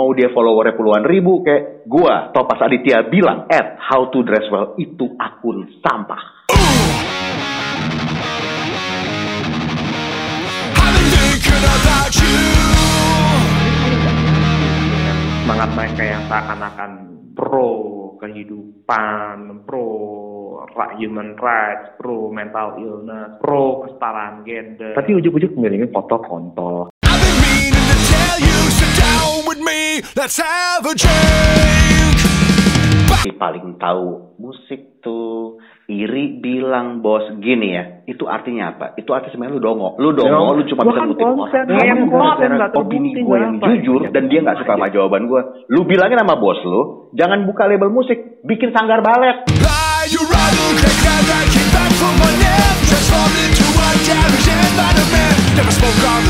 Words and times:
mau 0.00 0.16
dia 0.16 0.32
followernya 0.32 0.80
puluhan 0.80 1.04
ribu 1.04 1.44
kayak 1.44 1.84
gua 1.84 2.32
Topas 2.32 2.56
Aditya 2.64 3.04
bilang 3.12 3.44
at 3.52 3.76
how 3.76 4.08
to 4.08 4.24
dress 4.24 4.48
well 4.48 4.72
itu 4.80 5.12
akun 5.20 5.68
sampah 5.84 6.40
semangat 15.44 15.70
mereka 15.76 16.02
yang 16.08 16.22
seakan-akan 16.32 16.90
pro 17.36 17.70
kehidupan, 18.16 19.68
pro 19.68 19.88
human 20.96 21.36
rights, 21.36 21.92
pro 22.00 22.32
mental 22.32 22.80
illness, 22.80 23.36
pro 23.44 23.84
kesetaraan 23.84 24.48
gender. 24.48 24.96
tapi 24.96 25.12
ujuk-ujuk 25.20 25.60
ngiringin 25.60 25.92
foto 25.92 26.16
kontol 26.24 26.88
let's 30.16 30.42
have 30.42 30.82
a 30.82 30.94
drink. 30.94 32.16
si 33.22 33.30
paling 33.36 33.76
tahu 33.76 34.34
musik 34.40 35.04
tuh 35.04 35.60
iri 35.86 36.40
bilang 36.40 37.04
bos 37.04 37.22
gini 37.38 37.76
ya 37.76 37.84
itu 38.08 38.24
artinya 38.24 38.72
apa 38.74 38.96
itu 38.96 39.12
artinya 39.12 39.32
sebenarnya 39.36 39.54
lu 39.58 39.62
dongo 39.62 39.88
lu 40.00 40.10
dongo 40.16 40.56
Dong. 40.56 40.56
lu 40.56 40.62
cuma 40.72 40.82
bisa 40.88 40.96
kan 40.96 41.06
ngutip 41.10 41.26
orang 41.28 41.50
kan 41.52 41.66
terbukti 41.68 42.78
opini 42.80 43.10
gue 43.12 43.22
gua 43.28 43.36
yang 43.38 43.54
apa. 43.60 43.66
jujur 43.76 44.00
dan 44.08 44.24
dia 44.32 44.40
nggak 44.40 44.56
suka 44.64 44.72
sama 44.78 44.88
jawaban 44.88 45.28
gue 45.28 45.42
lu 45.68 45.80
bilangin 45.84 46.18
sama 46.22 46.34
bos 46.40 46.58
lu 46.64 47.12
jangan 47.14 47.44
buka 47.44 47.68
label 47.68 47.90
musik 47.92 48.18
bikin 48.46 48.72
sanggar 48.72 49.04
balet. 49.04 49.46
Never 55.50 55.72
spoke 55.76 56.04
on 56.08 56.29